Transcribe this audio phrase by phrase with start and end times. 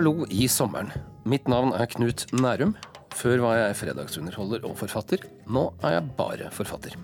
[0.00, 0.88] Hallo i sommeren.
[1.28, 2.70] Mitt navn er Knut Nærum.
[3.12, 5.26] Før var jeg fredagsunderholder og forfatter.
[5.44, 6.94] Nå er jeg bare forfatter.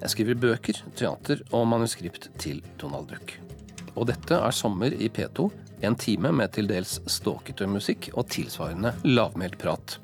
[0.00, 3.36] Jeg skriver bøker, teater og manuskript til Donald Duck.
[3.94, 5.46] Og dette er sommer i P2,
[5.86, 10.00] en time med til dels ståkete musikk og tilsvarende lavmælt prat.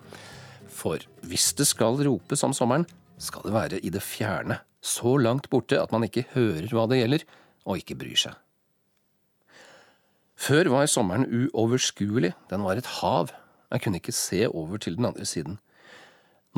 [0.71, 2.87] For hvis det skal ropes om sommeren,
[3.19, 7.03] skal det være i det fjerne, så langt borte at man ikke hører hva det
[7.03, 7.27] gjelder,
[7.67, 8.39] og ikke bryr seg.
[10.43, 13.31] Før var sommeren uoverskuelig, den var et hav,
[13.71, 15.61] jeg kunne ikke se over til den andre siden.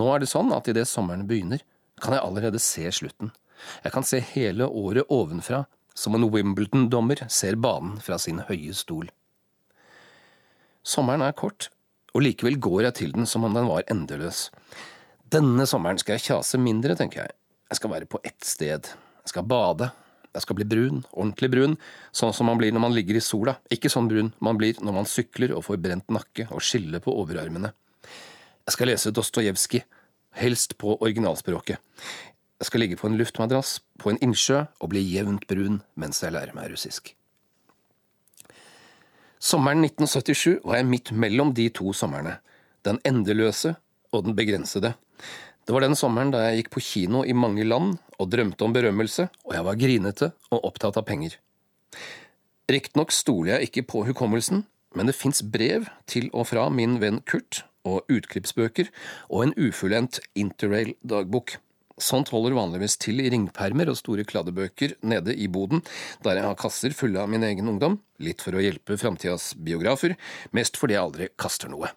[0.01, 1.61] Nå er det sånn at idet sommeren begynner,
[2.01, 3.35] kan jeg allerede se slutten.
[3.85, 9.11] Jeg kan se hele året ovenfra, som en Wimbledon-dommer ser banen fra sin høye stol.
[10.85, 11.69] Sommeren er kort,
[12.17, 14.49] og likevel går jeg til den som om den var endeløs.
[15.31, 17.37] Denne sommeren skal jeg kjase mindre, tenker jeg.
[17.69, 18.91] Jeg skal være på ett sted.
[19.25, 19.93] Jeg skal bade,
[20.35, 21.77] jeg skal bli brun, ordentlig brun,
[22.13, 24.97] sånn som man blir når man ligger i sola, ikke sånn brun man blir når
[24.99, 27.71] man sykler og får brent nakke og skille på overarmene.
[28.65, 29.85] Jeg skal lese Dostojevskij,
[30.41, 31.79] helst på originalspråket.
[32.59, 36.35] Jeg skal ligge på en luftmadrass på en innsjø og bli jevnt brun mens jeg
[36.35, 37.13] lærer meg russisk.
[39.45, 42.39] Sommeren 1977 var jeg midt mellom de to somrene,
[42.87, 43.75] den endeløse
[44.15, 44.95] og den begrensede.
[45.65, 48.75] Det var den sommeren da jeg gikk på kino i mange land og drømte om
[48.75, 51.39] berømmelse, og jeg var grinete og opptatt av penger.
[52.71, 57.23] Riktignok stoler jeg ikke på hukommelsen, men det fins brev til og fra min venn
[57.29, 58.89] Kurt, og utklippsbøker,
[59.29, 61.59] og en ufullendt interrail-dagbok.
[62.01, 65.85] Sånt holder vanligvis til i ringpermer og store kladdebøker nede i boden,
[66.25, 70.17] der jeg har kasser fulle av min egen ungdom, litt for å hjelpe framtidas biografer,
[70.57, 71.93] mest fordi jeg aldri kaster noe.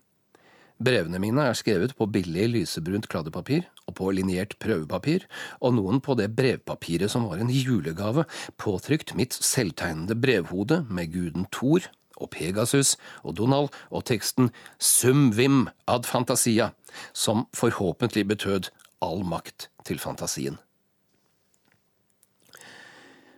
[0.78, 5.26] Brevene mine er skrevet på billig lysebrunt kladdepapir og på linjert prøvepapir,
[5.58, 8.28] og noen på det brevpapiret som var en julegave,
[8.62, 11.88] påtrykt mitt selvtegnede brevhode med guden Thor
[12.18, 16.72] og Pegasus og Donald og teksten Sum vim ad fantasia,
[17.14, 18.70] som forhåpentlig betød
[19.02, 20.62] all makt til fantasien.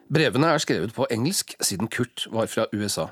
[0.09, 3.11] Brevene er skrevet på engelsk, siden Kurt var fra USA.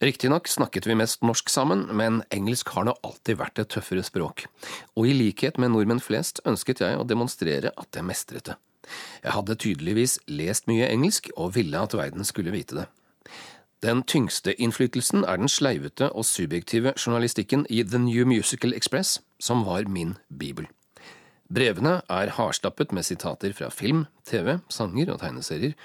[0.00, 4.46] Riktignok snakket vi mest norsk sammen, men engelsk har nå alltid vært et tøffere språk,
[4.96, 8.56] og i likhet med nordmenn flest ønsket jeg å demonstrere at jeg mestret det.
[9.24, 12.86] Jeg hadde tydeligvis lest mye engelsk og ville at verden skulle vite det.
[13.84, 19.62] Den tyngste innflytelsen er den sleivete og subjektive journalistikken i The New Musical Express, som
[19.68, 20.66] var min bibel.
[21.48, 25.76] Brevene er hardstappet med sitater fra film, TV, sanger og tegneserier,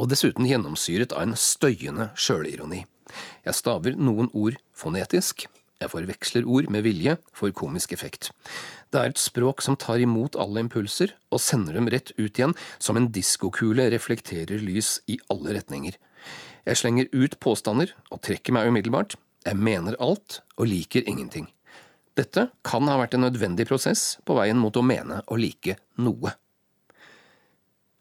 [0.00, 2.86] og dessuten gjennomsyret av en støyende sjølironi.
[3.46, 5.46] Jeg staver noen ord fonetisk.
[5.82, 8.30] Jeg forveksler ord med vilje for komisk effekt.
[8.92, 12.54] Det er et språk som tar imot alle impulser og sender dem rett ut igjen,
[12.78, 15.96] som en diskokule reflekterer lys i alle retninger.
[16.68, 19.16] Jeg slenger ut påstander og trekker meg umiddelbart.
[19.42, 21.48] Jeg mener alt og liker ingenting.
[22.14, 26.36] Dette kan ha vært en nødvendig prosess på veien mot å mene og like noe.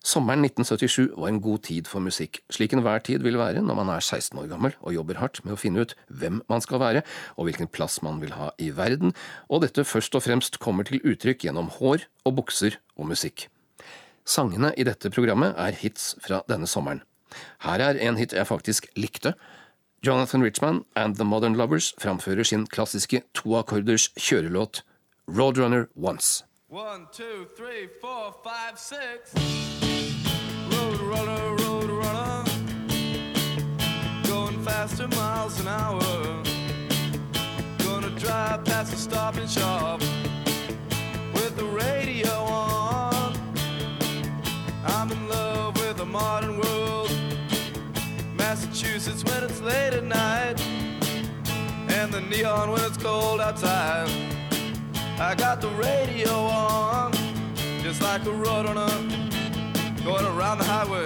[0.01, 3.91] Sommeren 1977 var en god tid for musikk, slik enhver tid vil være når man
[3.93, 7.03] er 16 år gammel og jobber hardt med å finne ut hvem man skal være
[7.35, 9.13] og hvilken plass man vil ha i verden,
[9.45, 13.45] og dette først og fremst kommer til uttrykk gjennom hår og bukser og musikk.
[14.25, 17.05] Sangene i dette programmet er hits fra denne sommeren.
[17.61, 19.35] Her er en hit jeg faktisk likte.
[20.01, 24.81] Jonathan Richman and The Modern Lovers framfører sin klassiske toakkorders kjørelåt
[25.29, 26.41] Roadrunner Once.
[26.71, 29.33] One, two, three, four, five, six.
[30.71, 32.45] Road runner, road runner.
[34.25, 35.99] Going faster miles an hour.
[37.79, 39.99] Gonna drive past the stop and shop
[41.33, 43.35] with the radio on.
[44.85, 47.11] I'm in love with the modern world.
[48.37, 50.61] Massachusetts when it's late at night.
[51.89, 54.07] And the neon when it's cold outside.
[55.21, 57.13] I got the radio on,
[57.83, 58.89] just like a road runner
[60.03, 61.05] going around the highway.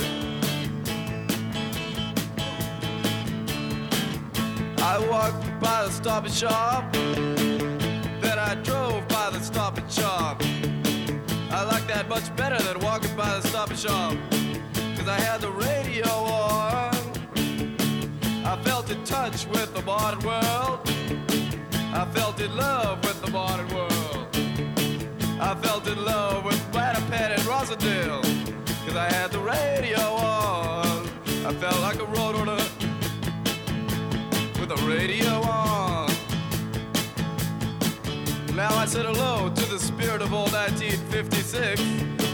[4.77, 10.41] I walked by the stop and shop, then I drove by the stop and shop.
[11.51, 14.15] I like that much better than walking by the stop and shop,
[14.95, 16.95] cause I had the radio on.
[18.45, 20.79] I felt in touch with the modern world.
[21.93, 23.94] I felt in love with the modern world.
[25.39, 28.23] I felt in love with Winnipeg and Rosendale.
[28.85, 31.07] Cause I had the radio on.
[31.45, 32.57] I felt like a roadrunner
[34.59, 36.09] with the radio on.
[38.55, 41.81] Now I said hello to the spirit of old 1956.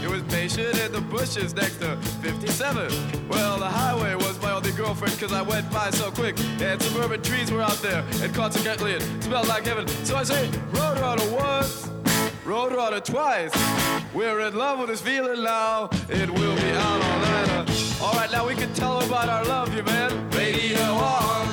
[0.04, 3.28] It was patient in the bushes next to 57.
[3.28, 6.38] Well, the highway was my only girlfriend because I went by so quick.
[6.60, 9.88] And suburban trees were out there, and consequently it smelled like heaven.
[10.04, 11.88] So I say, Roadrunner once,
[12.44, 13.52] Roadrunner twice.
[14.12, 15.88] We're in love with this feeling now.
[16.08, 18.00] It will be out all night.
[18.02, 20.10] All right, now we can tell about our love, you man.
[20.30, 21.46] Radio on.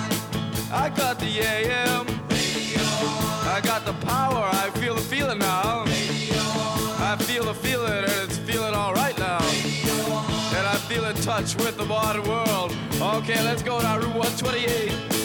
[0.71, 2.07] I got the AM.
[2.27, 3.47] Radio on.
[3.47, 4.49] I got the power.
[4.51, 5.83] I feel the feeling now.
[5.85, 7.01] Radio on.
[7.01, 9.39] I feel the feeling, and it's feeling all right now.
[9.39, 10.25] Radio on.
[10.55, 12.75] And I feel in touch with the modern world.
[12.99, 15.18] Okay, let's go down Route 128.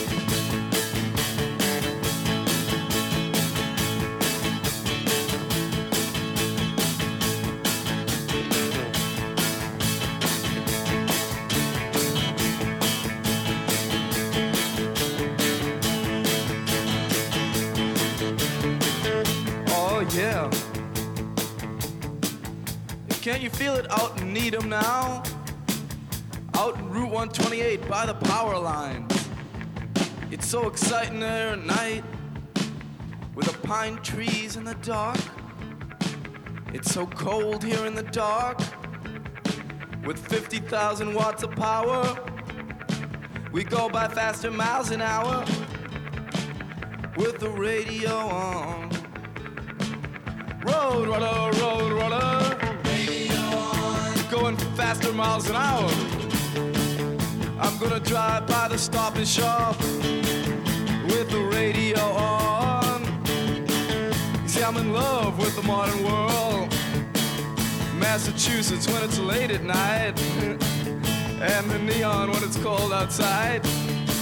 [23.25, 25.23] Can't you feel it out in Needham now?
[26.53, 29.29] Out in Route 128 by the power lines.
[30.31, 32.05] It's so exciting there at night
[33.35, 35.17] with the pine trees in the dark.
[36.75, 38.59] It's so cold here in the dark
[40.05, 42.19] with 50,000 watts of power.
[43.53, 45.47] We go by faster miles an hour
[47.17, 48.91] with the radio on.
[50.63, 52.74] Road runner, road runner.
[54.45, 55.89] Going faster miles an hour.
[57.59, 63.01] I'm gonna drive by the stop and shop with the radio on.
[64.43, 66.69] You see, I'm in love with the modern world.
[67.97, 70.21] Massachusetts when it's late at night,
[71.41, 73.65] and the neon when it's cold outside.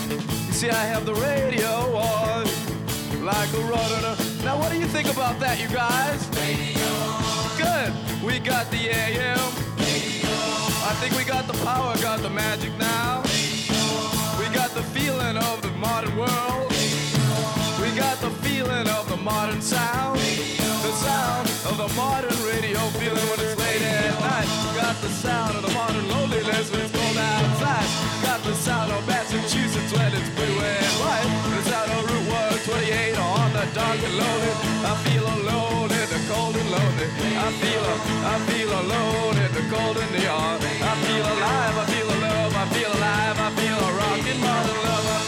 [0.08, 2.46] You see, I have the radio on
[3.24, 4.16] like a runner.
[4.44, 6.28] Now, what do you think about that, you guys?
[6.38, 6.86] Radio.
[7.10, 7.58] on.
[7.58, 8.24] Good.
[8.24, 9.71] We got the AM.
[10.92, 13.22] I think we got the power, got the magic now.
[14.36, 16.68] We got the feeling of the modern world.
[17.80, 20.20] We got the feeling of the modern sound.
[20.20, 24.48] The sound of the modern radio feeling when it's late at night.
[24.76, 27.88] Got the sound of the modern loneliness when it's cold outside.
[28.22, 31.30] Got the sound of Massachusetts when it's blue and white.
[31.56, 32.28] The sound of Route
[32.68, 34.71] 128 on the dark and lonely.
[37.02, 37.82] I feel,
[38.24, 40.60] I feel alone in the cold and neon.
[40.62, 44.80] I feel alive, I feel a love, I feel alive, I feel a rockin' modern
[44.86, 45.21] love,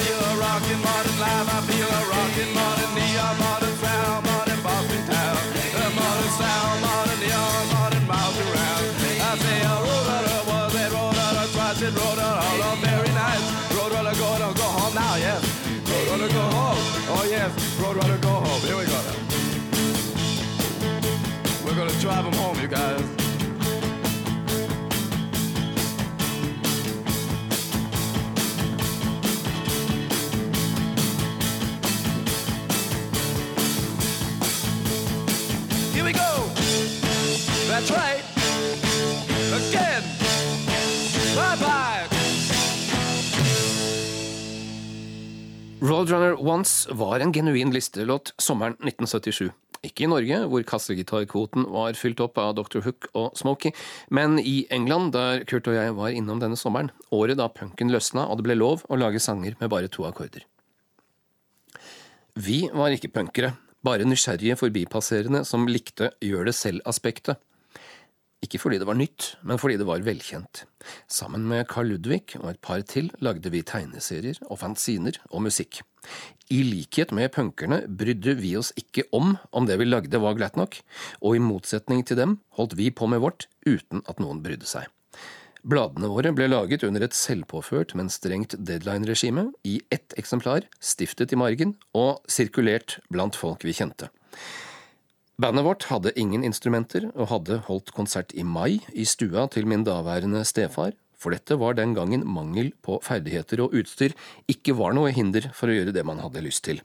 [22.04, 23.00] drive them home, you guys.
[35.94, 36.20] Here we go.
[37.68, 38.22] That's right.
[39.54, 40.02] Again.
[41.34, 42.08] Bye bye.
[45.80, 49.63] Roadrunner Once var en genuin listelåt sommeren 1977.
[49.84, 52.80] Ikke i Norge, hvor kassegitarkvoten var fylt opp av Dr.
[52.86, 53.74] Hook og Smokey,
[54.08, 56.90] men i England, der Kurt og jeg var innom denne sommeren.
[57.12, 60.46] Året da punken løsna og det ble lov å lage sanger med bare to akkorder.
[62.34, 63.52] Vi var ikke punkere,
[63.84, 67.38] bare nysgjerrige forbipasserende som likte gjør det selv-aspektet.
[68.44, 70.64] Ikke fordi det var nytt, men fordi det var velkjent.
[71.08, 75.80] Sammen med Carl Ludvig og et par til lagde vi tegneserier og fanziner og musikk.
[76.52, 80.58] I likhet med punkerne brydde vi oss ikke om om det vi lagde var glatt
[80.60, 80.76] nok,
[81.24, 84.90] og i motsetning til dem holdt vi på med vårt uten at noen brydde seg.
[85.64, 91.40] Bladene våre ble laget under et selvpåført, men strengt deadline-regime, i ett eksemplar, stiftet i
[91.40, 94.10] margen og sirkulert blant folk vi kjente.
[95.40, 99.82] Bandet vårt hadde ingen instrumenter, og hadde holdt konsert i mai i stua til min
[99.86, 104.12] daværende stefar, for dette var den gangen mangel på ferdigheter og utstyr
[104.50, 106.82] ikke var noe hinder for å gjøre det man hadde lyst til.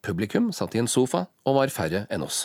[0.00, 2.44] Publikum satt i en sofa og var færre enn oss.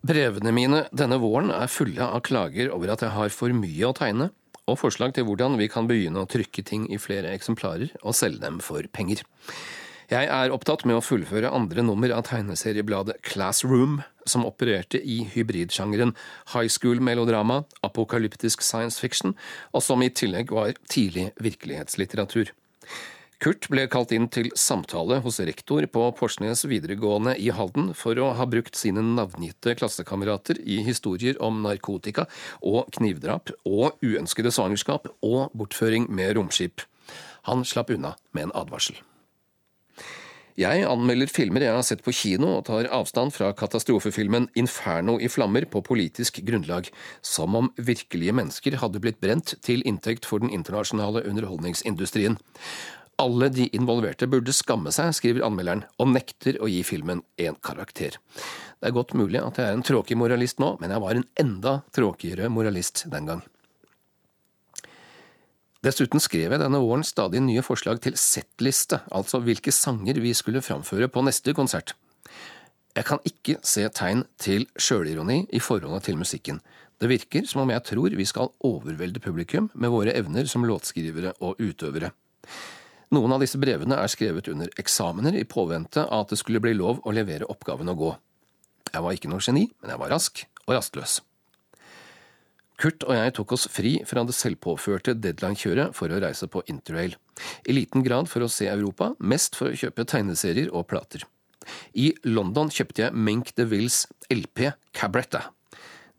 [0.00, 3.96] Brevene mine denne våren er fulle av klager over at jeg har for mye å
[3.96, 4.30] tegne,
[4.68, 8.42] og forslag til hvordan vi kan begynne å trykke ting i flere eksemplarer og selge
[8.44, 9.22] dem for penger.
[10.10, 16.16] Jeg er opptatt med å fullføre andre nummer av tegneseriebladet Classroom, som opererte i hybridsjangeren
[16.50, 19.36] high school-melodrama, apokalyptisk science fiction,
[19.70, 22.50] og som i tillegg var tidlig virkelighetslitteratur.
[23.40, 28.32] Kurt ble kalt inn til samtale hos rektor på Porsnes videregående i Halden for å
[28.34, 32.26] ha brukt sine navngitte klassekamerater i historier om narkotika
[32.58, 36.82] og knivdrap og uønskede svangerskap og bortføring med romskip.
[37.46, 38.98] Han slapp unna med en advarsel.
[40.58, 45.30] Jeg anmelder filmer jeg har sett på kino, og tar avstand fra katastrofefilmen Inferno i
[45.30, 46.90] flammer på politisk grunnlag,
[47.22, 52.40] som om virkelige mennesker hadde blitt brent til inntekt for den internasjonale underholdningsindustrien.
[53.20, 58.16] Alle de involverte burde skamme seg, skriver anmelderen, og nekter å gi filmen en karakter.
[58.80, 61.28] Det er godt mulig at jeg er en tråkig moralist nå, men jeg var en
[61.42, 63.44] enda tråkigere moralist den gang.
[65.80, 70.60] Dessuten skrev jeg denne våren stadig nye forslag til settliste, altså hvilke sanger vi skulle
[70.60, 71.94] framføre på neste konsert.
[72.92, 76.58] Jeg kan ikke se tegn til sjølironi i forholdet til musikken.
[77.00, 81.32] Det virker som om jeg tror vi skal overvelde publikum med våre evner som låtskrivere
[81.40, 82.12] og utøvere.
[83.16, 86.76] Noen av disse brevene er skrevet under eksamener i påvente av at det skulle bli
[86.76, 88.12] lov å levere oppgaven og gå.
[88.90, 91.22] Jeg var ikke noe geni, men jeg var rask og rastløs.
[92.80, 97.12] Kurt og jeg tok oss fri fra det selvpåførte deadline-kjøret for å reise på interrail.
[97.68, 101.26] I liten grad for å se Europa, mest for å kjøpe tegneserier og plater.
[101.92, 105.50] I London kjøpte jeg Mink DeVilles LP Cabretta.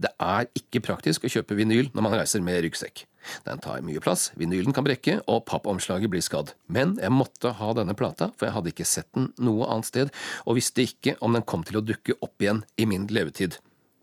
[0.01, 3.03] Det er ikke praktisk å kjøpe vinyl når man reiser med ryggsekk.
[3.45, 6.55] Den tar mye plass, vinylen kan brekke, og pappomslaget blir skadd.
[6.73, 10.13] Men jeg måtte ha denne plata, for jeg hadde ikke sett den noe annet sted,
[10.45, 13.59] og visste ikke om den kom til å dukke opp igjen i min levetid.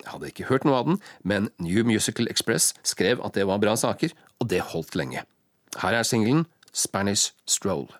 [0.09, 3.61] Jeg hadde ikke hørt noe av den, men New Musical Express skrev at det var
[3.61, 5.21] bra saker, og det holdt lenge.
[5.83, 7.91] Her er singelen Spanish Stroll.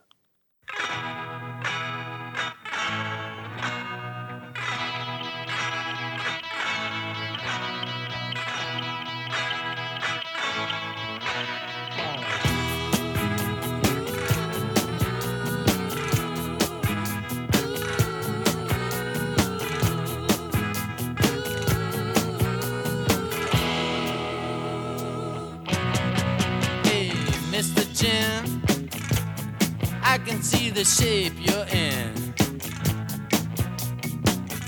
[30.79, 32.15] The shape you're in.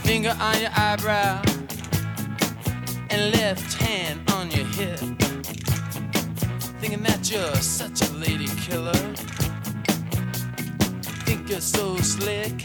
[0.03, 1.41] Finger on your eyebrow
[3.11, 4.99] and left hand on your hip.
[6.81, 9.01] Thinking that you're such a lady killer.
[11.27, 12.61] Think you're so slick.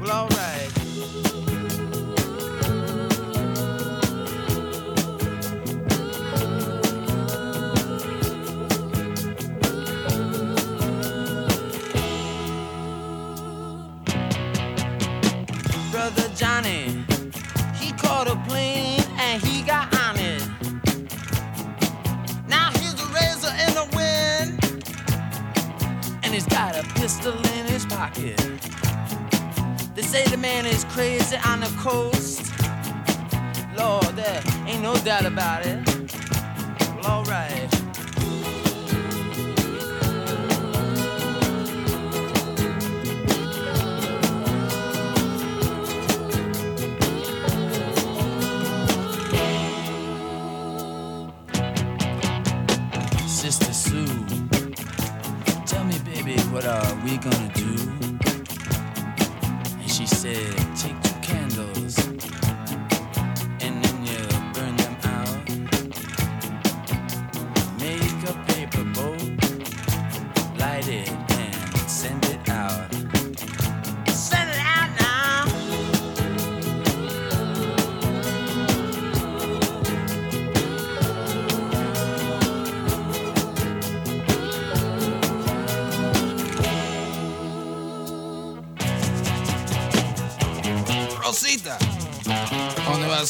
[0.00, 0.55] Well, alright.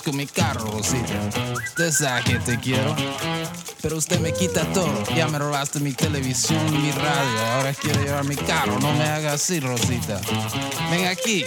[0.06, 1.52] Con mi carro, Rosita?
[1.52, 2.94] Usted sabe que te quiero,
[3.82, 5.02] pero usted me quita todo.
[5.16, 8.78] Ya me robaste mi televisión y mi radio, ahora quiere llevar mi carro.
[8.78, 10.20] No me haga así, Rosita.
[10.92, 11.44] Ven aquí.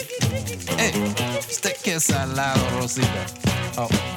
[0.78, 1.14] Eh,
[1.50, 3.26] usted qué salado, Rosita.
[3.78, 4.09] Oh.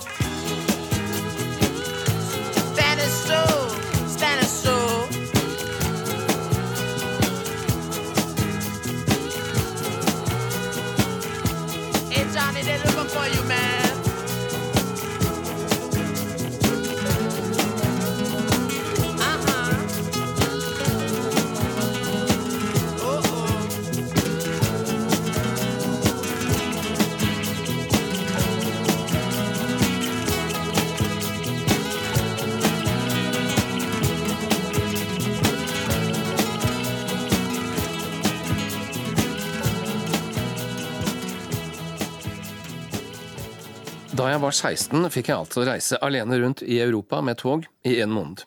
[44.52, 48.42] Var 16, fikk jeg altså reise alene rundt i Europa med tog i en måned.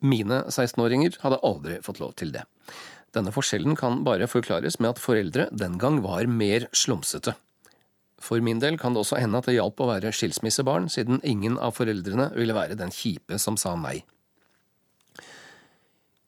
[0.00, 2.46] Mine 16-åringer hadde aldri fått lov til det.
[3.12, 7.34] Denne forskjellen kan bare forklares med at foreldre den gang var mer slumsete.
[8.22, 11.58] For min del kan det også hende at det hjalp å være skilsmissebarn, siden ingen
[11.60, 13.98] av foreldrene ville være den kjipe som sa nei.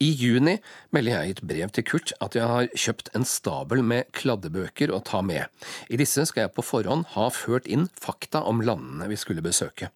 [0.05, 0.59] I juni
[0.93, 4.93] melder jeg i et brev til Kurt at jeg har kjøpt en stabel med kladdebøker
[4.93, 5.47] å ta med.
[5.89, 9.91] I disse skal jeg på forhånd ha ført inn fakta om landene vi skulle besøke.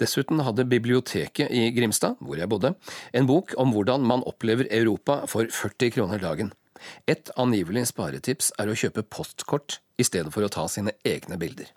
[0.00, 2.74] Dessuten hadde biblioteket i Grimstad, hvor jeg bodde,
[3.12, 6.50] en bok om hvordan man opplever Europa for 40 kroner dagen.
[7.06, 11.70] Et angivelig sparetips er å kjøpe postkort i stedet for å ta sine egne bilder.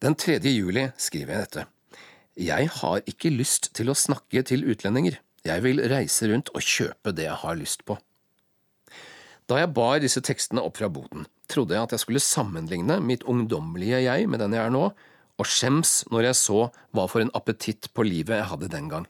[0.00, 0.38] Den 3.
[0.48, 1.66] juli skriver jeg dette.
[2.40, 5.18] Jeg har ikke lyst til å snakke til utlendinger.
[5.46, 7.96] Jeg vil reise rundt og kjøpe det jeg har lyst på.
[9.48, 13.24] Da jeg bar disse tekstene opp fra boden, trodde jeg at jeg skulle sammenligne mitt
[13.26, 14.90] ungdommelige jeg med den jeg er nå,
[15.40, 16.58] og skjems når jeg så
[16.94, 19.08] hva for en appetitt på livet jeg hadde den gang.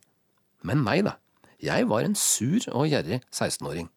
[0.64, 1.16] Men nei da,
[1.60, 3.90] jeg var en sur og gjerrig 16-åring.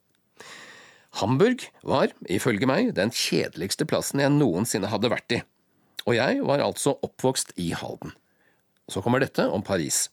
[1.22, 5.42] Hamburg var, ifølge meg, den kjedeligste plassen jeg noensinne hadde vært i,
[6.08, 8.16] og jeg var altså oppvokst i Halden.
[8.90, 10.08] Så kommer dette om Paris.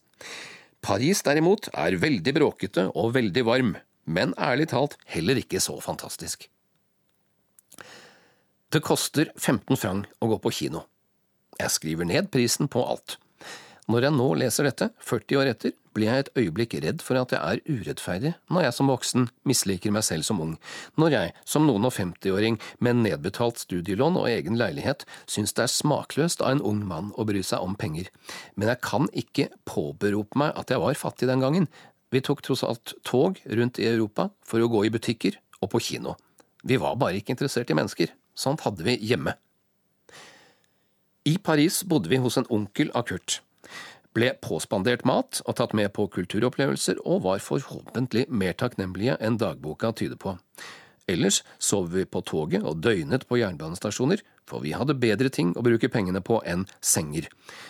[0.81, 3.75] Paris derimot er veldig bråkete og veldig varm,
[4.09, 6.47] men ærlig talt heller ikke så fantastisk.
[8.71, 10.85] Det koster 15 franc å gå på kino.
[11.59, 13.17] Jeg skriver ned prisen på alt.
[13.91, 17.33] Når jeg nå leser dette, 40 år etter, blir jeg et øyeblikk redd for at
[17.35, 20.53] jeg er urettferdig når jeg som voksen misliker meg selv som ung,
[21.01, 25.73] når jeg, som noen og femtiåring med nedbetalt studielån og egen leilighet, syns det er
[25.73, 28.07] smakløst av en ung mann å bry seg om penger,
[28.55, 31.67] men jeg kan ikke påberope meg at jeg var fattig den gangen.
[32.15, 35.83] Vi tok tross alt tog rundt i Europa for å gå i butikker og på
[35.91, 36.15] kino.
[36.63, 38.15] Vi var bare ikke interessert i mennesker.
[38.37, 39.35] Sånt hadde vi hjemme.
[41.27, 43.41] I Paris bodde vi hos en onkel av Kurt
[44.15, 49.93] ble påspandert mat og tatt med på kulturopplevelser, og var forhåpentlig mer takknemlige enn dagboka
[49.95, 50.35] tyder på.
[51.09, 55.63] Ellers sov vi på toget og døgnet på jernbanestasjoner, for vi hadde bedre ting å
[55.65, 57.27] bruke pengene på enn senger.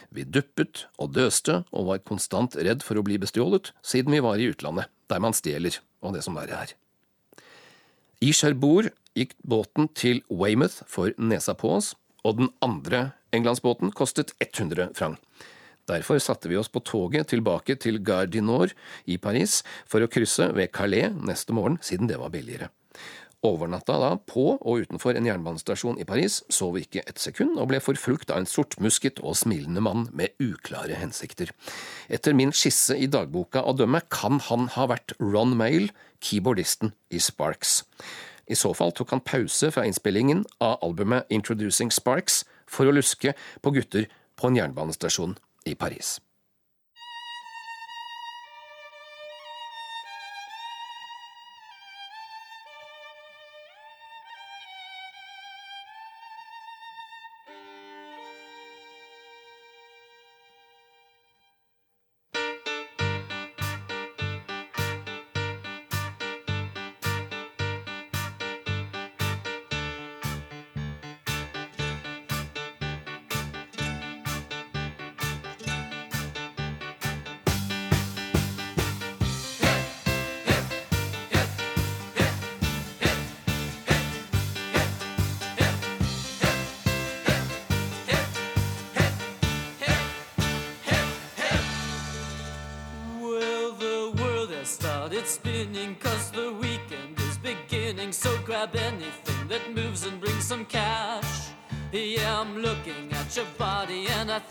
[0.09, 4.41] Vi duppet og døste og var konstant redd for å bli bestjålet, siden vi var
[4.41, 6.75] i utlandet, der man stjeler, og det som verre er.
[8.21, 14.35] I Cherbourg gikk båten til Weymouth for nesa på oss, og den andre englandsbåten kostet
[14.43, 15.17] 100 franc.
[15.89, 18.75] Derfor satte vi oss på toget tilbake til Gare du Nord
[19.09, 22.69] i Paris for å krysse ved Calais neste morgen, siden det var billigere.
[23.41, 27.79] Overnatta da på og utenfor en jernbanestasjon i Paris, sov ikke et sekund og ble
[27.81, 31.49] forfulgt av en sortmusket og smilende mann med uklare hensikter.
[32.05, 35.89] Etter min skisse i dagboka å dømme kan han ha vært Ron Mail,
[36.21, 37.81] keyboardisten i Sparks.
[38.45, 43.33] I så fall tok han pause fra innspillingen av albumet Introducing Sparks for å luske
[43.65, 44.05] på gutter
[44.37, 46.19] på en jernbanestasjon i Paris.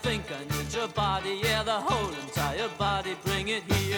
[0.01, 1.41] Think I need your body.
[1.43, 3.90] Yeah, the whole entire body, bring it here.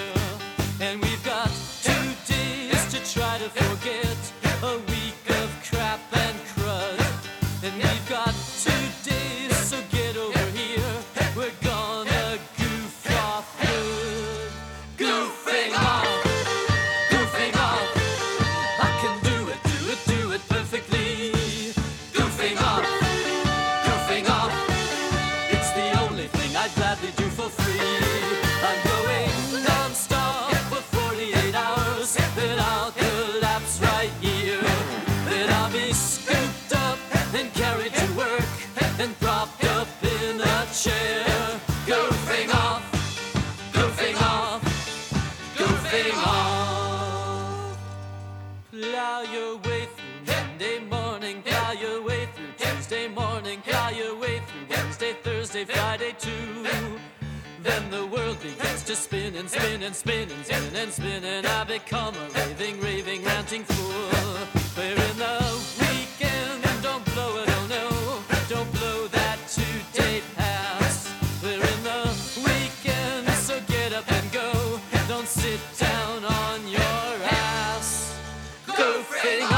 [75.54, 76.82] Sit down on your
[77.30, 78.18] ass.
[78.66, 79.53] Goofing off,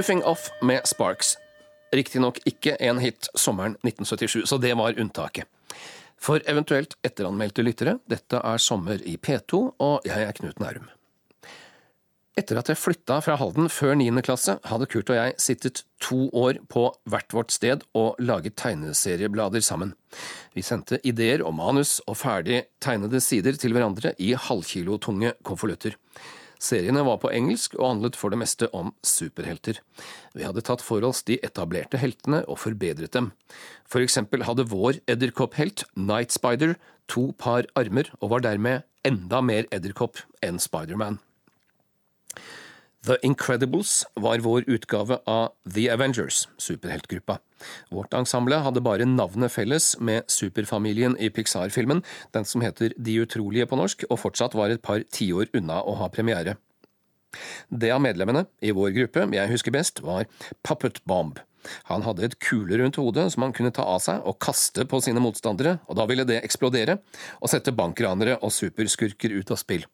[0.00, 1.34] Goofing Off med Sparks.
[1.92, 5.44] Riktignok ikke en hit sommeren 1977, så det var unntaket.
[6.16, 10.88] For eventuelt etteranmeldte lyttere, dette er Sommer i P2, og jeg er Knut Nærum.
[12.32, 14.08] Etter at jeg flytta fra Halden før 9.
[14.24, 19.60] klasse, hadde Kurt og jeg sittet to år på hvert vårt sted og laget tegneserieblader
[19.60, 19.92] sammen.
[20.56, 26.00] Vi sendte ideer og manus og ferdig tegnede sider til hverandre i halvkilotunge konvolutter.
[26.60, 29.80] Seriene var på engelsk og handlet for det meste om superhelter.
[30.36, 33.30] Vi hadde tatt for oss de etablerte heltene og forbedret dem.
[33.88, 36.76] For eksempel hadde vår edderkopphelt, Night Spider,
[37.08, 41.18] to par armer og var dermed enda mer edderkopp enn Spiderman.
[43.06, 47.38] The Incredibles var vår utgave av The Avengers, superheltgruppa.
[47.88, 52.02] Vårt ensemble hadde bare navnet felles med superfamilien i Pixar-filmen,
[52.36, 55.96] den som heter De utrolige på norsk, og fortsatt var et par tiår unna å
[55.96, 56.58] ha premiere.
[57.72, 60.28] Det av medlemmene i vår gruppe jeg husker best, var
[60.60, 61.40] Puppet Bomb.
[61.90, 65.00] Han hadde et kule rundt hodet som han kunne ta av seg og kaste på
[65.04, 66.98] sine motstandere, og da ville det eksplodere
[67.40, 69.86] og sette bankranere og superskurker ut av spill.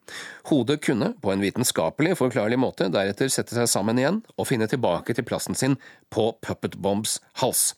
[0.51, 5.17] Hodet kunne, på en vitenskapelig forklarlig måte, deretter sette seg sammen igjen og finne tilbake
[5.17, 5.79] til plassen sin
[6.13, 7.75] på Puppet Bombs hals.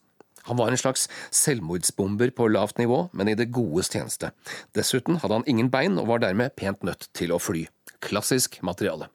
[0.48, 4.33] Han var en slags selvmordsbomber på lavt nivå, men i det godes tjeneste.
[4.77, 7.66] Dessuten hadde han ingen bein og var dermed pent nødt til å fly.
[8.05, 9.11] Klassisk materiale.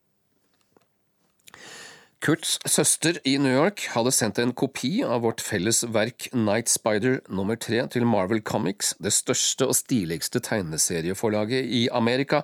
[2.24, 7.18] Kurts søster i New York hadde sendt en kopi av vårt felles verk Night Spider
[7.28, 12.40] nummer tre til Marvel Comics, det største og stiligste tegneserieforlaget i Amerika,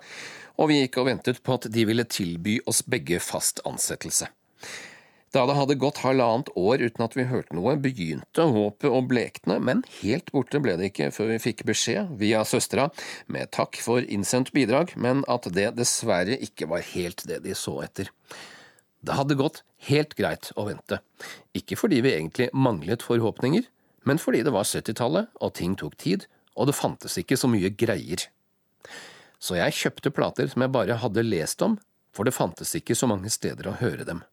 [0.60, 4.28] og vi gikk og ventet på at de ville tilby oss begge fast ansettelse.
[5.32, 9.62] Da det hadde gått halvannet år uten at vi hørte noe, begynte håpet å blekne,
[9.64, 12.92] men helt borte ble det ikke før vi fikk beskjed, via søstera,
[13.32, 17.80] med takk for innsendt bidrag, men at det dessverre ikke var helt det de så
[17.88, 18.12] etter.
[19.06, 21.00] Det hadde gått helt greit å vente,
[21.56, 23.64] ikke fordi vi egentlig manglet forhåpninger,
[24.08, 26.26] men fordi det var 70-tallet og ting tok tid,
[26.60, 28.26] og det fantes ikke så mye greier.
[29.40, 31.78] Så jeg kjøpte plater som jeg bare hadde lest om,
[32.12, 34.24] for det fantes ikke så mange steder å høre dem.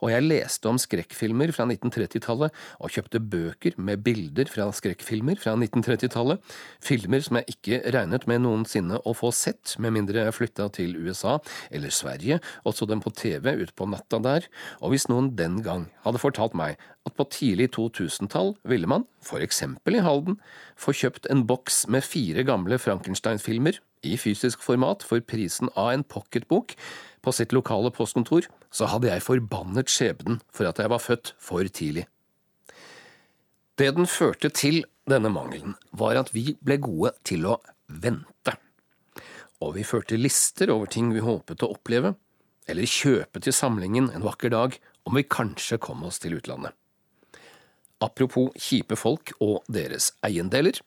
[0.00, 5.54] Og jeg leste om skrekkfilmer fra 1930-tallet og kjøpte bøker med bilder fra skrekkfilmer fra
[5.58, 6.42] 1930-tallet,
[6.82, 10.96] filmer som jeg ikke regnet med noensinne å få sett, med mindre jeg flytta til
[11.00, 11.38] USA
[11.70, 14.48] eller Sverige og så dem på TV utpå natta der,
[14.80, 19.42] og hvis noen den gang hadde fortalt meg at på tidlig 2000-tall ville man, for
[19.42, 20.38] eksempel i Halden,
[20.78, 26.02] få kjøpt en boks med fire gamle Frankenstein-filmer, i fysisk format for prisen av en
[26.02, 26.74] pocketbok
[27.22, 31.66] på sitt lokale postkontor, så hadde jeg forbannet skjebnen for at jeg var født for
[31.68, 32.06] tidlig.
[33.78, 37.56] Det den førte til, denne mangelen, var at vi ble gode til å
[37.86, 38.54] vente.
[39.62, 42.14] Og vi førte lister over ting vi håpet å oppleve,
[42.70, 44.76] eller kjøpe til samlingen en vakker dag
[45.08, 46.74] om vi kanskje kom oss til utlandet.
[48.02, 50.78] Apropos kjipe folk og deres eiendeler.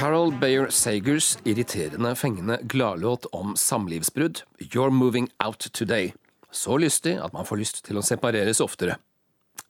[0.00, 6.14] Carol Bayer Sagers irriterende, fengende gladlåt om samlivsbrudd, You're Moving Out Today.
[6.50, 8.96] Så lystig at man får lyst til å separeres oftere.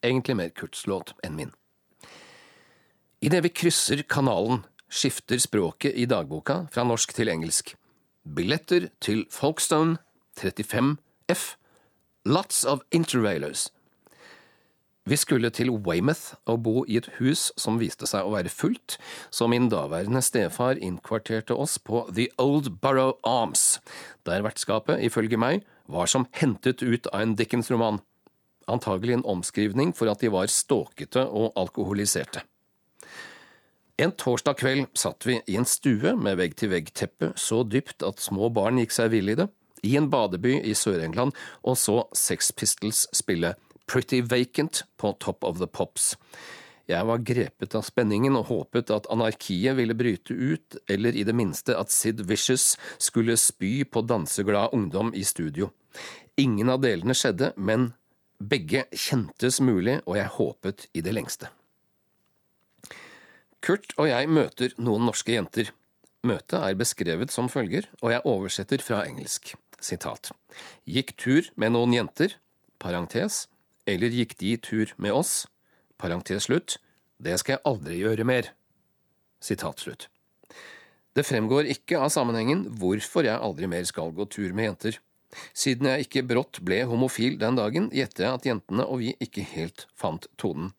[0.06, 1.50] Egentlig mer Kurts låt enn min.
[3.18, 7.74] Idet vi krysser kanalen, skifter språket i dagboka fra norsk til engelsk.
[8.22, 9.98] Billetter til Folkestone
[10.38, 10.94] 35
[11.34, 11.56] F.
[12.22, 13.72] Lots of interrailers.
[15.10, 18.94] Vi skulle til Weymouth og bo i et hus som viste seg å være fullt,
[19.34, 23.80] så min daværende stefar innkvarterte oss på The Old Borough Arms,
[24.22, 27.98] der vertskapet, ifølge meg, var som hentet ut av en Dickens-roman.
[28.70, 32.44] Antagelig en omskrivning for at de var ståkete og alkoholiserte.
[33.98, 38.78] En torsdag kveld satt vi i en stue med vegg-til-vegg-teppe så dypt at små barn
[38.78, 39.48] gikk seg vill i det,
[39.82, 41.34] i en badeby i Sør-England,
[41.66, 43.56] og så Sex Pistols spille
[43.90, 46.12] Pretty Vacant på Top of the Pops.
[46.86, 51.34] Jeg var grepet av spenningen og håpet at anarkiet ville bryte ut, eller i det
[51.34, 55.72] minste at Sid Vicious skulle spy på danseglad ungdom i studio.
[56.38, 57.90] Ingen av delene skjedde, men
[58.38, 61.50] begge kjentes mulig, og jeg håpet i det lengste.
[63.58, 65.74] Kurt og jeg møter noen norske jenter.
[66.22, 69.56] Møtet er beskrevet som følger, og jeg oversetter fra engelsk.
[69.82, 70.30] Sitat.
[70.86, 72.38] Gikk tur med noen jenter,
[72.78, 73.48] parentes,
[73.88, 75.44] eller gikk de tur med oss,
[76.00, 76.78] parentes slutt,
[77.20, 78.50] det skal jeg aldri gjøre mer.
[79.40, 80.08] Sitat slutt.
[81.16, 85.00] Det fremgår ikke av sammenhengen hvorfor jeg aldri mer skal gå tur med jenter.
[85.54, 89.44] Siden jeg ikke brått ble homofil den dagen, gjetter jeg at jentene og vi ikke
[89.52, 90.72] helt fant tonen.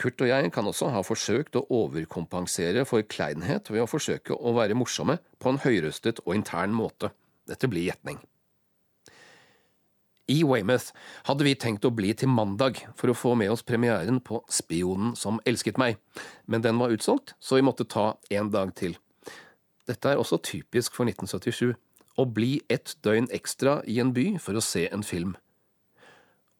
[0.00, 4.54] Kurt og jeg kan også ha forsøkt å overkompensere for kleinhet ved å forsøke å
[4.58, 7.14] være morsomme på en høyrøstet og intern måte.
[7.48, 8.20] Dette blir gjetning.
[10.30, 10.94] I Weymouth
[11.28, 15.12] hadde vi tenkt å bli til mandag for å få med oss premieren på Spionen
[15.20, 15.98] som elsket meg,
[16.48, 18.96] men den var utsolgt, så vi måtte ta en dag til.
[19.84, 21.74] Dette er også typisk for 1977
[22.16, 25.34] å bli ett døgn ekstra i en by for å se en film.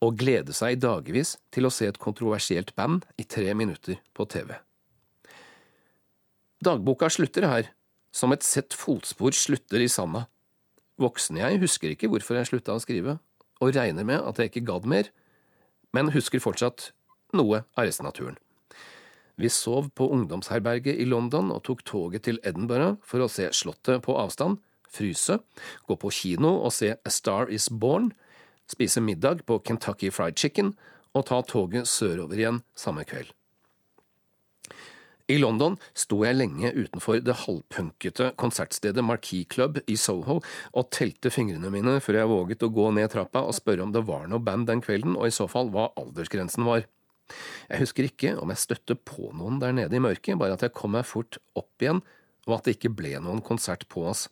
[0.05, 4.27] Å glede seg i dagevis til å se et kontroversielt band i tre minutter på
[4.29, 4.53] TV.
[6.65, 7.71] Dagboka slutter her,
[8.13, 10.27] som et sett fotspor slutter i sanda.
[11.01, 13.17] Voksen jeg husker ikke hvorfor jeg slutta å skrive,
[13.61, 15.11] og regner med at jeg ikke gadd mer,
[15.95, 16.91] men husker fortsatt
[17.35, 18.39] noe av resten av turen.
[19.37, 24.05] Vi sov på ungdomsherberget i London og tok toget til Edinburgh for å se Slottet
[24.07, 24.61] på avstand,
[24.95, 25.41] fryse,
[25.89, 28.13] gå på kino og se A Star Is Born,
[28.71, 30.77] spise middag på Kentucky Fried Chicken
[31.15, 33.33] og ta toget sørover igjen samme kveld.
[35.25, 41.33] I London sto jeg lenge utenfor det halvpunkete konsertstedet Marquee Club i Soho og telte
[41.33, 44.45] fingrene mine før jeg våget å gå ned trappa og spørre om det var noe
[44.45, 46.85] band den kvelden, og i så fall hva aldersgrensen var.
[47.71, 50.77] Jeg husker ikke om jeg støtte på noen der nede i mørket, bare at jeg
[50.77, 52.05] kom meg fort opp igjen,
[52.45, 54.27] og at det ikke ble noen konsert på oss.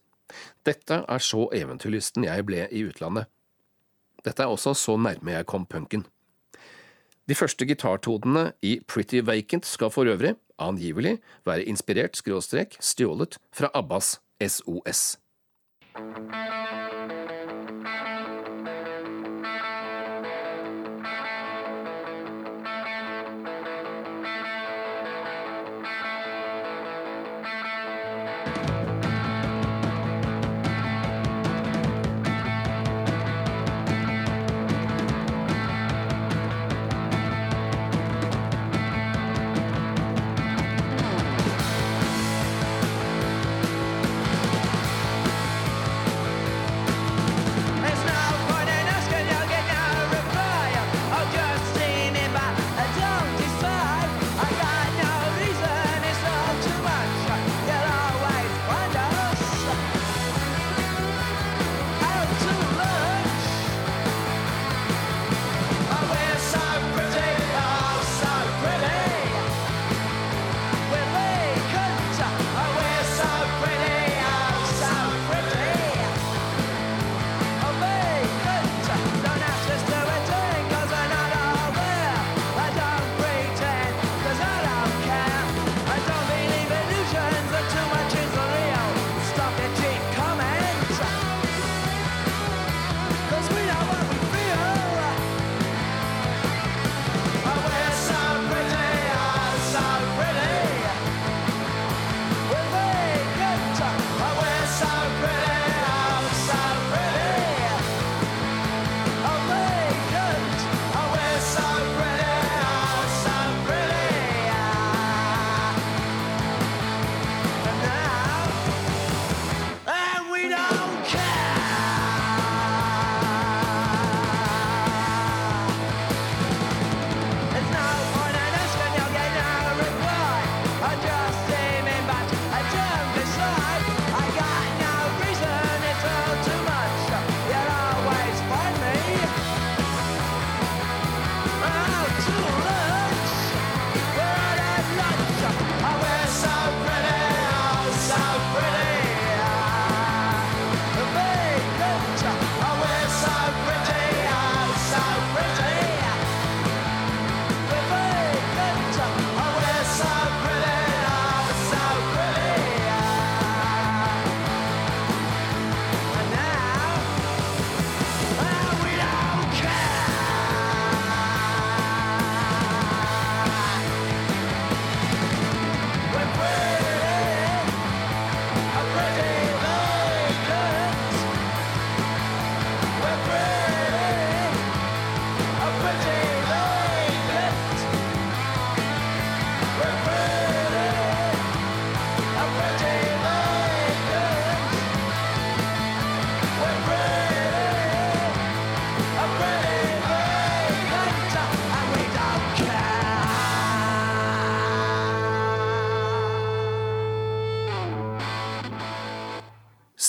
[0.69, 3.33] Dette er så eventyrlysten jeg ble i utlandet.
[4.23, 6.05] Dette er også så nærme jeg kom punken.
[7.31, 10.35] De første gitartodene i Pretty Vacant skal for øvrig,
[10.69, 15.19] angivelig, være inspirert skråstrek stjålet fra Abbas SOS.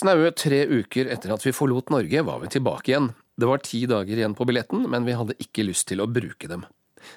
[0.03, 3.13] Snaue tre uker etter at vi forlot Norge, var vi tilbake igjen.
[3.39, 6.49] Det var ti dager igjen på billetten, men vi hadde ikke lyst til å bruke
[6.51, 6.65] dem.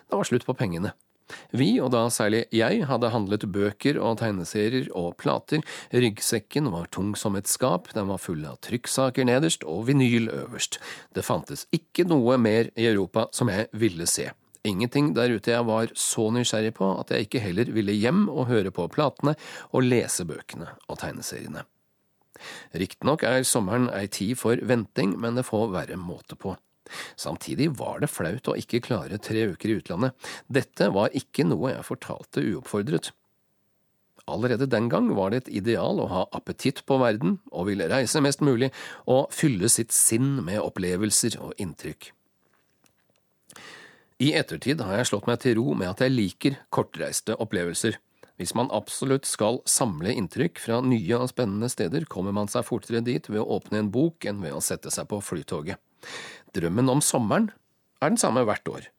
[0.07, 0.93] Det var slutt på pengene.
[1.51, 7.17] Vi, og da særlig jeg, hadde handlet bøker og tegneserier og plater, ryggsekken var tung
[7.19, 10.79] som et skap, den var full av trykksaker nederst og vinyl øverst.
[11.11, 14.31] Det fantes ikke noe mer i Europa som jeg ville se.
[14.63, 18.47] Ingenting der ute jeg var så nysgjerrig på at jeg ikke heller ville hjem og
[18.47, 19.35] høre på platene
[19.73, 21.67] og lese bøkene og tegneseriene.
[22.77, 26.57] Riktignok er sommeren ei tid for venting, men det får være måte på.
[27.19, 30.29] Samtidig var det flaut å ikke klare tre uker i utlandet.
[30.47, 33.11] Dette var ikke noe jeg fortalte uoppfordret.
[34.27, 38.23] Allerede den gang var det et ideal å ha appetitt på verden og ville reise
[38.23, 38.73] mest mulig
[39.07, 42.11] og fylle sitt sinn med opplevelser og inntrykk.
[44.27, 48.01] I ettertid har jeg slått meg til ro med at jeg liker kortreiste opplevelser.
[48.37, 53.01] Hvis man absolutt skal samle inntrykk fra nye og spennende steder, kommer man seg fortere
[53.05, 55.81] dit ved å åpne en bok enn ved å sette seg på flytoget.
[56.57, 57.51] Drømmen om sommeren
[58.03, 58.91] er den samme hvert år.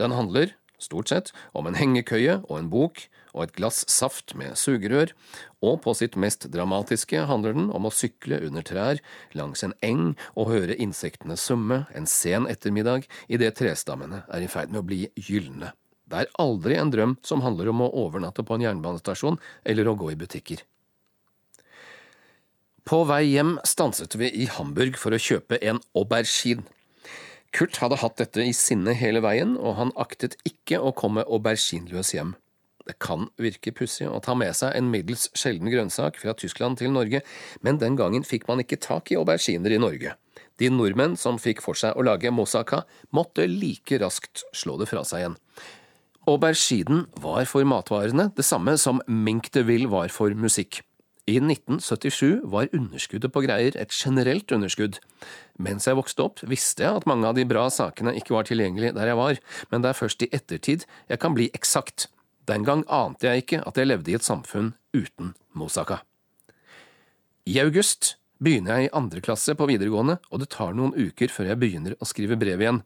[0.00, 4.58] Den handler, stort sett, om en hengekøye og en bok og et glass saft med
[4.60, 5.14] sugerør,
[5.64, 9.00] og på sitt mest dramatiske handler den om å sykle under trær,
[9.32, 14.74] langs en eng og høre insektene summe en sen ettermiddag idet trestammene er i ferd
[14.74, 15.72] med å bli gylne.
[16.12, 19.96] Det er aldri en drøm som handler om å overnatte på en jernbanestasjon eller å
[19.96, 20.60] gå i butikker.
[22.84, 26.66] På vei hjem stanset vi i Hamburg for å kjøpe en aubergine.
[27.52, 32.12] Kurt hadde hatt dette i sinne hele veien, og han aktet ikke å komme aubergineløs
[32.16, 32.34] hjem.
[32.88, 36.92] Det kan virke pussig å ta med seg en middels sjelden grønnsak fra Tyskland til
[36.92, 37.22] Norge,
[37.62, 40.16] men den gangen fikk man ikke tak i auberginer i Norge.
[40.60, 42.82] De nordmenn som fikk for seg å lage moussaka,
[43.14, 45.38] måtte like raskt slå det fra seg igjen.
[46.22, 50.78] Auberginen var for matvarene det samme som Mink de Ville var for musikk.
[51.26, 55.00] I 1977 var underskuddet på greier et generelt underskudd.
[55.58, 58.92] Mens jeg vokste opp, visste jeg at mange av de bra sakene ikke var tilgjengelig
[58.94, 62.06] der jeg var, men det er først i ettertid jeg kan bli eksakt.
[62.46, 66.04] Den gang ante jeg ikke at jeg levde i et samfunn uten Mosaka.
[67.50, 71.50] I august begynner jeg i andre klasse på videregående, og det tar noen uker før
[71.50, 72.82] jeg begynner å skrive brev igjen.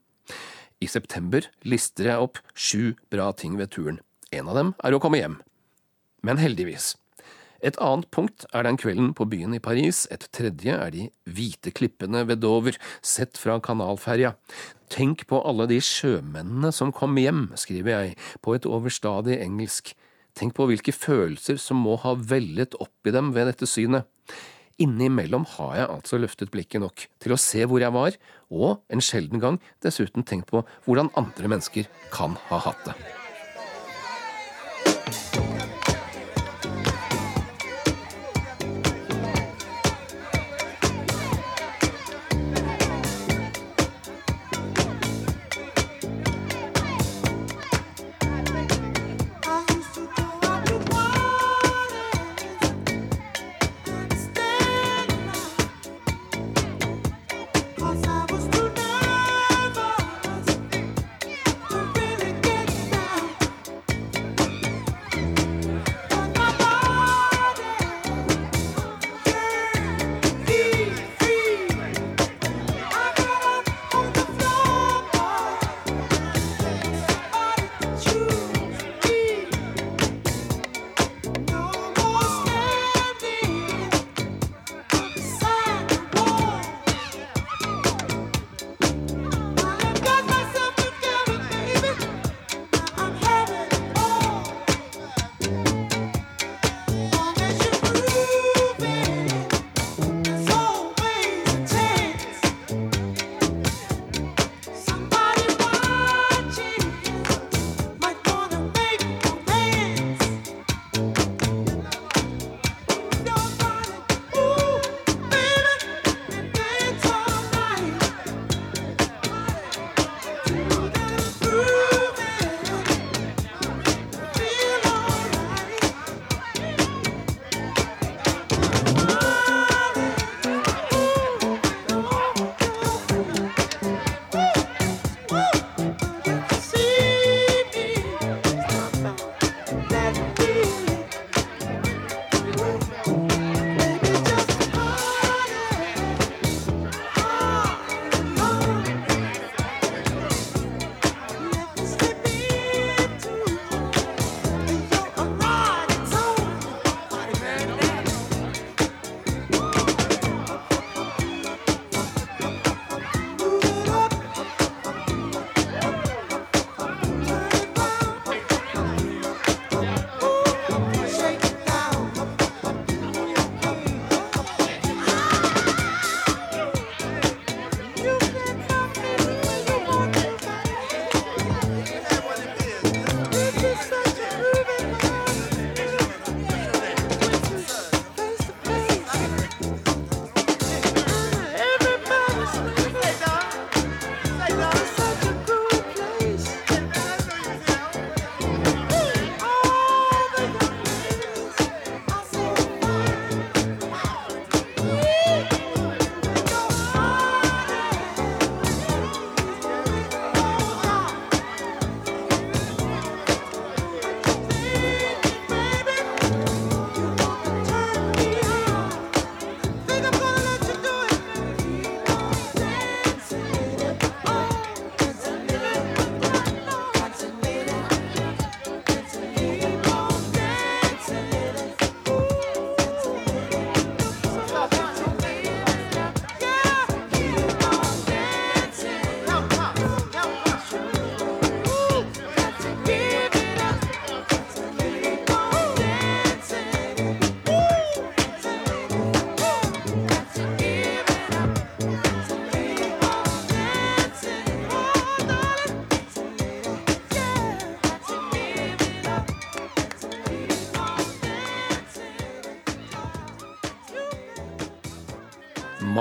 [0.85, 4.03] I september lister jeg opp sju bra ting ved turen.
[4.35, 5.39] En av dem er å komme hjem.
[6.27, 6.95] Men heldigvis.
[7.65, 11.73] Et annet punkt er den kvelden på byen i Paris, et tredje er de hvite
[11.73, 14.35] klippene ved Dover, sett fra kanalferja.
[14.93, 19.95] Tenk på alle de sjømennene som kom hjem, skriver jeg, på et overstadig engelsk.
[20.37, 24.05] Tenk på hvilke følelser som må ha vellet opp i dem ved dette synet.
[24.83, 28.17] Innimellom har jeg altså løftet blikket nok til å se hvor jeg var,
[28.53, 32.97] og en sjelden gang dessuten tenkt på hvordan andre mennesker kan ha hatt det.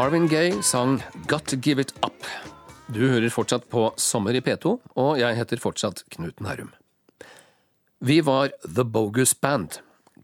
[0.06, 2.28] Marvin Gaye sang Got To Give It Up.
[2.94, 6.70] Du hører fortsatt på Sommer i P2, og jeg heter fortsatt Knut Nærum.
[8.06, 9.80] Vi var The Bogus Band.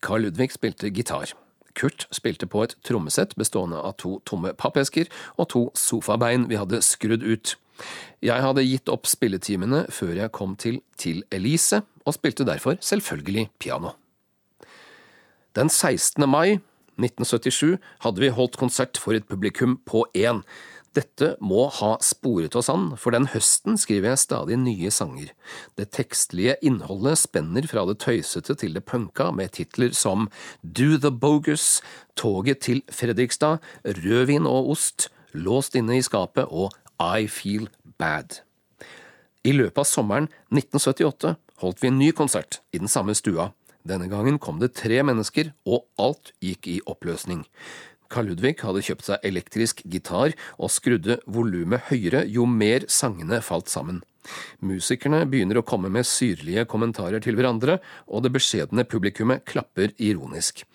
[0.06, 1.34] Carl Ludvig spilte gitar.
[1.74, 5.10] Kurt spilte på et trommesett bestående av to tomme pappesker
[5.42, 7.58] og to sofabein vi hadde skrudd ut.
[8.22, 13.50] Jeg hadde gitt opp spilletimene før jeg kom til Til Elise, og spilte derfor selvfølgelig
[13.58, 13.96] piano.
[15.58, 16.30] Den 16.
[16.30, 16.62] mai
[17.00, 20.42] 1977 hadde vi holdt konsert for et publikum på én.
[20.92, 25.30] Dette må ha sporet oss an, for den høsten skriver jeg stadig nye sanger.
[25.80, 30.28] Det tekstlige innholdet spenner fra det tøysete til det punka, med titler som
[30.64, 31.80] Do the Bogus,
[32.20, 38.42] Toget til Fredrikstad, Rødvin og ost, Låst inne i skapet og I Feel Bad.
[39.48, 43.54] I løpet av sommeren 1978 holdt vi en ny konsert i den samme stua.
[43.88, 47.46] Denne gangen kom det tre mennesker, og alt gikk i oppløsning.
[48.12, 53.72] Carl Ludvig hadde kjøpt seg elektrisk gitar og skrudde volumet høyere jo mer sangene falt
[53.72, 54.02] sammen.
[54.62, 60.66] Musikerne begynner å komme med syrlige kommentarer til hverandre, og det beskjedne publikummet klapper ironisk.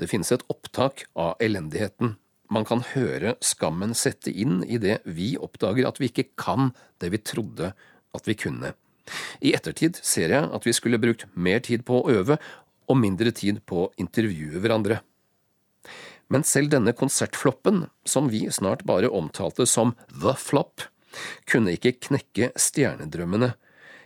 [0.00, 2.14] Det finnes et opptak av elendigheten.
[2.52, 7.10] Man kan høre skammen sette inn i det vi oppdager at vi ikke kan det
[7.12, 7.74] vi trodde
[8.14, 8.72] at vi kunne.
[9.44, 12.38] I ettertid ser jeg at vi skulle brukt mer tid på å øve
[12.88, 15.00] og mindre tid på å intervjue hverandre.
[16.32, 20.86] Men selv denne konsertfloppen, som vi snart bare omtalte som The Flop,
[21.48, 23.52] kunne ikke knekke stjernedrømmene.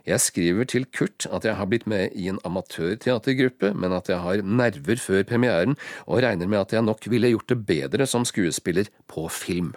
[0.08, 4.22] Jeg skriver til Kurt at jeg har blitt med i en amatørteatergruppe, men at jeg
[4.24, 5.76] har nerver før premieren,
[6.06, 9.74] og regner med at jeg nok ville gjort det bedre som skuespiller på film.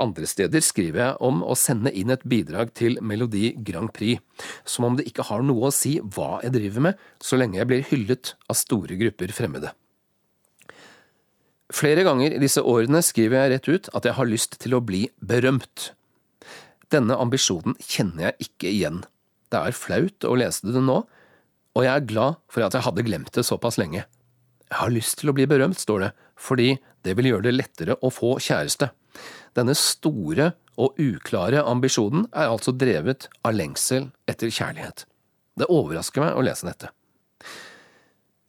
[0.00, 4.22] Andre steder skriver jeg om å sende inn et bidrag til Melodi Grand Prix,
[4.64, 7.70] som om det ikke har noe å si hva jeg driver med, så lenge jeg
[7.70, 9.74] blir hyllet av store grupper fremmede.
[11.68, 14.84] Flere ganger i disse årene skriver jeg rett ut at jeg har lyst til å
[14.84, 15.90] bli berømt.
[16.88, 19.02] Denne ambisjonen kjenner jeg ikke igjen.
[19.52, 21.02] Det er flaut å lese det nå,
[21.76, 24.06] og jeg er glad for at jeg hadde glemt det såpass lenge.
[24.68, 26.70] Jeg har lyst til å bli berømt, står det, fordi
[27.04, 28.90] det vil gjøre det lettere å få kjæreste.
[29.56, 35.04] Denne store og uklare ambisjonen er altså drevet av lengsel etter kjærlighet.
[35.58, 36.92] Det overrasker meg å lese dette.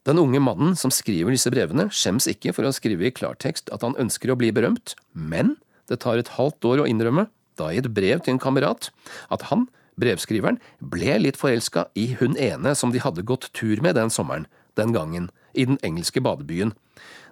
[0.08, 3.82] Den unge mannen som skriver disse brevene, skjems ikke for å skrive i klartekst at
[3.84, 5.58] han ønsker å bli berømt, men
[5.90, 7.26] det tar et halvt år å innrømme,
[7.60, 8.88] da i et brev til en kamerat,
[9.28, 9.66] at han,
[10.00, 14.46] brevskriveren, ble litt forelska i hun ene som de hadde gått tur med den sommeren,
[14.78, 16.72] den gangen, i den engelske badebyen.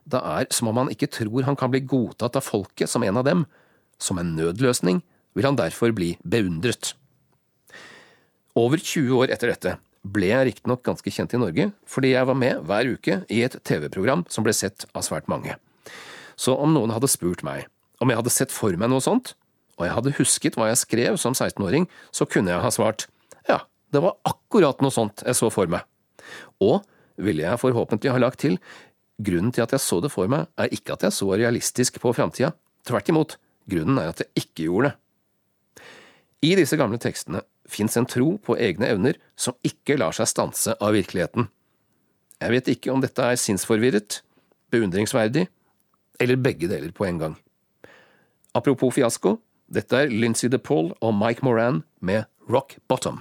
[0.08, 3.20] Det er som om han ikke tror han kan bli godtatt av folket som en
[3.20, 3.44] av dem.
[4.00, 5.02] Som en nødløsning
[5.36, 6.94] vil han derfor bli beundret.
[8.58, 9.76] Over 20 år etter dette
[10.08, 13.58] ble jeg riktignok ganske kjent i Norge, fordi jeg var med hver uke i et
[13.66, 15.58] TV-program som ble sett av svært mange.
[16.38, 17.66] Så om noen hadde spurt meg
[17.98, 19.34] om jeg hadde sett for meg noe sånt,
[19.78, 23.08] og jeg hadde husket hva jeg skrev som 16-åring, så kunne jeg ha svart
[23.50, 23.62] ja,
[23.94, 25.82] det var akkurat noe sånt jeg så for meg.
[26.62, 26.82] Og
[27.18, 28.58] ville jeg forhåpentlig ha lagt til,
[29.18, 32.14] grunnen til at jeg så det for meg, er ikke at jeg så realistisk på
[32.16, 32.52] framtida,
[32.86, 33.36] tvert imot,
[33.68, 35.84] grunnen er at jeg ikke gjorde det.
[36.48, 40.76] I disse gamle tekstene fins en tro på egne evner som ikke lar seg stanse
[40.78, 41.48] av virkeligheten.
[42.38, 44.20] Jeg vet ikke om dette er sinnsforvirret,
[44.70, 45.48] beundringsverdig,
[46.22, 47.34] eller begge deler på en gang.
[48.54, 49.36] Apropos fiasko,
[49.68, 53.20] dette er Lincy DePaul og Mike Moran med Rock Bottom.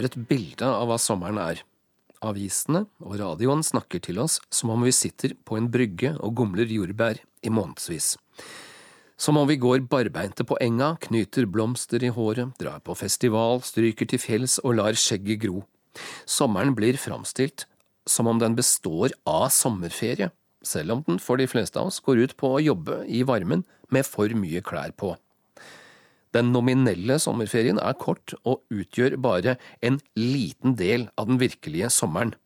[0.00, 1.60] Har et bilde av hva sommeren er.
[2.24, 6.68] Avisene og radioen snakker til oss som om vi sitter på en brygge og gomler
[6.68, 8.16] jordbær i månedsvis.
[9.20, 14.08] Som om vi går barbeinte på enga, knyter blomster i håret, drar på festival, stryker
[14.08, 15.64] til fjells og lar skjegget gro.
[16.24, 17.66] Sommeren blir framstilt
[18.08, 20.30] som om den består av sommerferie,
[20.64, 23.66] selv om den for de fleste av oss går ut på å jobbe i varmen
[23.92, 25.12] med for mye klær på.
[26.36, 32.36] Den nominelle sommerferien er kort og utgjør bare en liten del av den virkelige sommeren.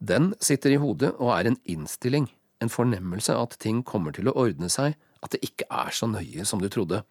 [0.00, 2.30] Den sitter i hodet og er en innstilling,
[2.64, 6.46] en fornemmelse at ting kommer til å ordne seg, at det ikke er så nøye
[6.48, 7.02] som du trodde.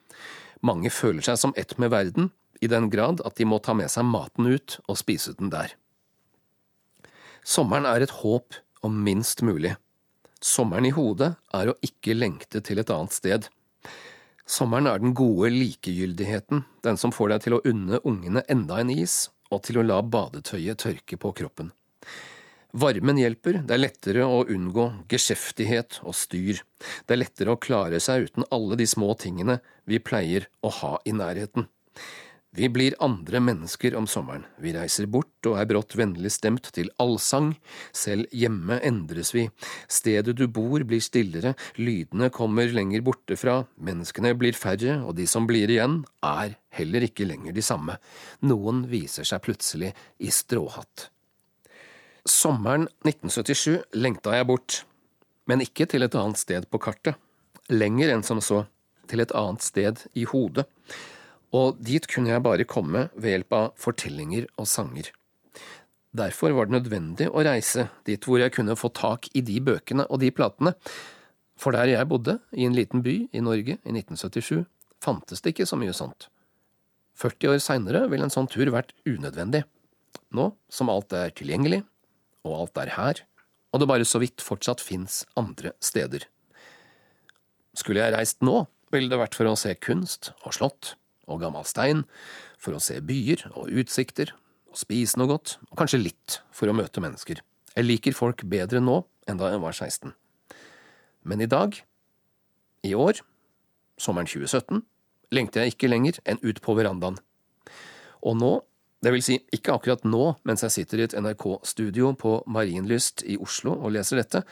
[0.66, 3.91] Mange føler seg som ett med verden, i den grad at de må ta med
[3.91, 5.78] seg maten ut og spise den der.
[7.45, 9.76] Sommeren er et håp om minst mulig.
[10.43, 13.47] Sommeren i hodet er å ikke lengte til et annet sted.
[14.50, 18.89] Sommeren er den gode likegyldigheten, den som får deg til å unne ungene enda en
[18.89, 21.70] is, og til å la badetøyet tørke på kroppen.
[22.74, 26.64] Varmen hjelper, det er lettere å unngå geskjeftighet og styr,
[27.06, 30.91] det er lettere å klare seg uten alle de små tingene vi pleier å ha
[31.06, 31.70] i nærheten.
[32.60, 36.89] Vi blir andre mennesker om sommeren, vi reiser bort og er brått vennlig stemt til
[36.99, 37.53] allsang,
[37.95, 39.45] selv hjemme endres vi,
[39.88, 45.28] stedet du bor blir stillere, lydene kommer lenger borte fra, menneskene blir færre, og de
[45.32, 47.95] som blir igjen, er heller ikke lenger de samme,
[48.43, 51.05] noen viser seg plutselig i stråhatt.
[52.28, 54.82] Sommeren 1977 lengta jeg bort,
[55.47, 57.16] men ikke til et annet sted på kartet,
[57.72, 58.66] lenger enn som så,
[59.07, 60.68] til et annet sted i hodet
[61.56, 65.10] og dit kunne jeg bare komme ved hjelp av fortellinger og sanger.
[66.16, 70.08] Derfor var det nødvendig å reise dit hvor jeg kunne få tak i de bøkene
[70.10, 70.74] og de platene,
[71.60, 74.64] for der jeg bodde, i en liten by i Norge i 1977,
[75.04, 76.30] fantes det ikke så mye sånt.
[77.20, 79.66] 40 år seinere ville en sånn tur vært unødvendig.
[80.34, 81.84] Nå som alt er tilgjengelig,
[82.47, 83.24] og alt er her,
[83.74, 86.24] og det bare så vidt fortsatt fins andre steder.
[87.78, 90.95] Skulle jeg reist nå, ville det vært for å se kunst og slott
[91.30, 92.04] og gammel stein,
[92.60, 94.34] for å se byer og utsikter,
[94.70, 97.42] og spise noe godt, og kanskje litt for å møte mennesker.
[97.76, 100.14] Jeg liker folk bedre nå enn da jeg var 16.
[101.30, 101.76] Men i dag,
[102.86, 103.22] i år,
[104.00, 104.82] sommeren 2017,
[105.36, 107.20] lengter jeg ikke lenger enn ut på verandaen.
[108.26, 108.54] Og nå,
[109.04, 113.38] det vil si ikke akkurat nå mens jeg sitter i et NRK-studio på Marienlyst i
[113.40, 114.44] Oslo og leser dette,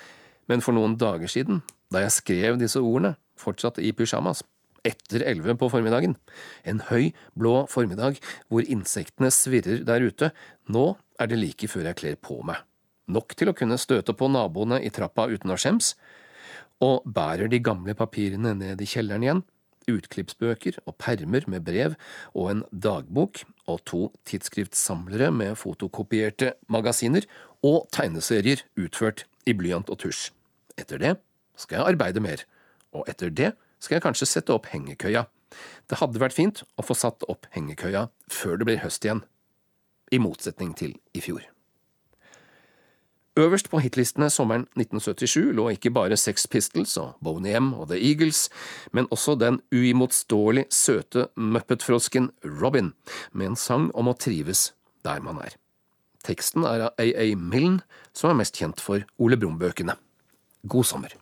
[0.47, 4.43] men for noen dager siden, da jeg skrev disse ordene, fortsatt i pysjamas,
[4.87, 6.15] etter elleve på formiddagen.
[6.67, 10.31] En høy, blå formiddag hvor insektene svirrer der ute.
[10.71, 12.63] Nå er det like før jeg kler på meg.
[13.07, 15.93] Nok til å kunne støte på naboene i trappa uten å skjems,
[16.83, 19.45] og bærer de gamle papirene ned i kjelleren igjen.
[19.87, 21.95] Utklippsbøker og permer med brev
[22.33, 27.23] og en dagbok og to tidsskriftsamlere med fotokopierte magasiner
[27.65, 30.27] og tegneserier utført i blyant og tusj.
[30.77, 31.15] Etter det
[31.57, 32.43] skal jeg arbeide mer,
[32.93, 35.25] og etter det skal jeg kanskje sette opp hengekøya.
[35.87, 39.23] Det hadde vært fint å få satt opp hengekøya før det blir høst igjen,
[40.11, 41.45] i motsetning til i fjor.
[43.37, 47.99] Øverst på hitlistene sommeren 1977 lå ikke bare Sex Pistols og Boney M og The
[48.01, 48.47] Eagles,
[48.91, 52.95] men også den uimotståelig søte muppetfrosken Robin,
[53.31, 54.71] med en sang om å trives
[55.05, 55.53] der man er.
[56.25, 57.29] Teksten er av A.A.
[57.37, 59.93] Milne, som er mest kjent for Ole Brumm-bøkene.
[60.65, 61.13] God sommer.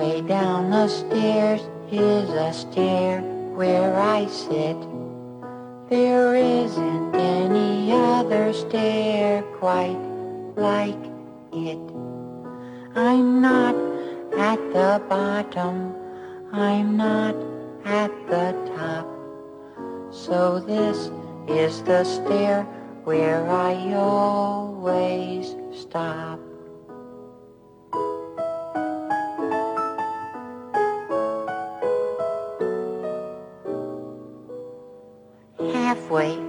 [0.00, 1.60] Halfway down the stairs
[1.92, 3.20] is a stair
[3.54, 4.78] where I sit.
[5.90, 10.00] There isn't any other stair quite
[10.56, 11.04] like
[11.52, 11.78] it.
[12.96, 13.74] I'm not
[14.38, 15.94] at the bottom,
[16.50, 17.36] I'm not
[17.84, 19.06] at the top.
[20.10, 21.10] So this
[21.46, 22.62] is the stair
[23.04, 26.40] where I always stop.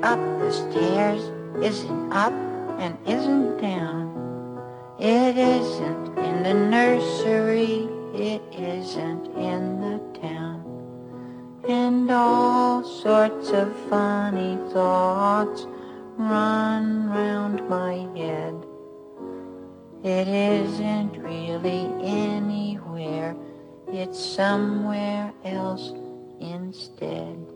[0.03, 1.21] Up the stairs
[1.63, 2.33] isn't up
[2.79, 4.09] and isn't down.
[4.99, 10.63] It isn't in the nursery, it isn't in the town.
[11.67, 15.67] And all sorts of funny thoughts
[16.17, 18.55] run round my head.
[20.03, 23.35] It isn't really anywhere,
[23.87, 25.93] it's somewhere else
[26.39, 27.50] instead.